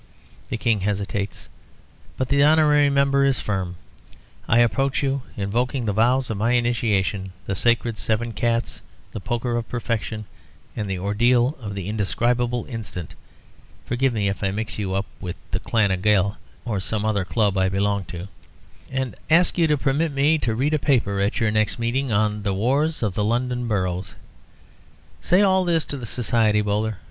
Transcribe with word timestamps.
The 0.49 0.57
King 0.57 0.79
hesitates, 0.79 1.47
but 2.17 2.29
the 2.29 2.41
honorary 2.41 2.89
member 2.89 3.23
is 3.23 3.39
firm. 3.39 3.75
I 4.49 4.57
approach 4.57 5.03
you 5.03 5.21
invoking 5.37 5.85
the 5.85 5.93
vows 5.93 6.31
of 6.31 6.37
my 6.37 6.53
initiation, 6.53 7.33
the 7.45 7.53
Sacred 7.53 7.99
Seven 7.99 8.33
Cats, 8.33 8.81
the 9.11 9.19
Poker 9.19 9.55
of 9.55 9.69
Perfection, 9.69 10.25
and 10.75 10.89
the 10.89 10.97
Ordeal 10.97 11.55
of 11.61 11.75
the 11.75 11.87
Indescribable 11.87 12.65
Instant 12.65 13.13
(forgive 13.85 14.11
me 14.11 14.27
if 14.27 14.43
I 14.43 14.49
mix 14.49 14.79
you 14.79 14.95
up 14.95 15.05
with 15.19 15.35
the 15.51 15.59
Clan 15.59 15.91
na 15.91 15.97
Gael 15.97 16.35
or 16.65 16.79
some 16.79 17.05
other 17.05 17.23
club 17.23 17.55
I 17.55 17.69
belong 17.69 18.05
to), 18.05 18.27
and 18.89 19.13
ask 19.29 19.55
you 19.55 19.67
to 19.67 19.77
permit 19.77 20.11
me 20.13 20.39
to 20.39 20.55
read 20.55 20.73
a 20.73 20.79
paper 20.79 21.19
at 21.19 21.39
your 21.39 21.51
next 21.51 21.77
meeting 21.77 22.11
on 22.11 22.41
the 22.41 22.55
"Wars 22.55 23.03
of 23.03 23.13
the 23.13 23.23
London 23.23 23.67
Boroughs."' 23.67 24.15
Say 25.21 25.43
all 25.43 25.63
this 25.63 25.85
to 25.85 25.97
the 25.97 26.07
Society, 26.07 26.61
Bowler. 26.61 26.97